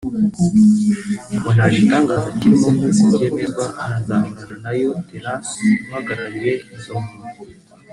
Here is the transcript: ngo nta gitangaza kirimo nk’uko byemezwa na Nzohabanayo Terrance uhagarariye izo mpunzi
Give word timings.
ngo 1.37 1.49
nta 1.55 1.65
gitangaza 1.75 2.29
kirimo 2.39 2.67
nk’uko 2.75 3.01
byemezwa 3.13 3.65
na 3.89 3.95
Nzohabanayo 3.99 4.91
Terrance 5.07 5.65
uhagarariye 5.87 6.51
izo 6.75 6.95
mpunzi 7.05 7.51